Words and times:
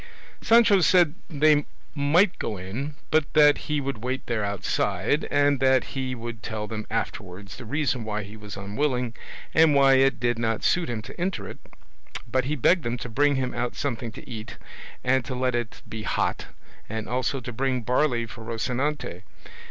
Sancho 0.41 0.79
said 0.81 1.13
they 1.29 1.63
might 1.93 2.39
go 2.39 2.57
in, 2.57 2.95
but 3.11 3.31
that 3.33 3.59
he 3.69 3.79
would 3.79 4.03
wait 4.03 4.25
there 4.25 4.43
outside, 4.43 5.25
and 5.29 5.59
that 5.59 5.83
he 5.93 6.15
would 6.15 6.41
tell 6.41 6.65
them 6.65 6.87
afterwards 6.89 7.55
the 7.57 7.65
reason 7.65 8.03
why 8.03 8.23
he 8.23 8.35
was 8.35 8.57
unwilling, 8.57 9.13
and 9.53 9.75
why 9.75 9.93
it 9.93 10.19
did 10.19 10.39
not 10.39 10.63
suit 10.63 10.89
him 10.89 11.03
to 11.03 11.21
enter 11.21 11.47
it; 11.47 11.59
but 12.27 12.45
he 12.45 12.55
begged 12.55 12.81
them 12.81 12.97
to 12.97 13.09
bring 13.09 13.35
him 13.35 13.53
out 13.53 13.75
something 13.75 14.11
to 14.11 14.27
eat, 14.27 14.57
and 15.03 15.23
to 15.23 15.35
let 15.35 15.53
it 15.53 15.83
be 15.87 16.01
hot, 16.01 16.47
and 16.89 17.07
also 17.07 17.39
to 17.39 17.53
bring 17.53 17.81
barley 17.83 18.25
for 18.25 18.43
Rocinante. 18.43 19.21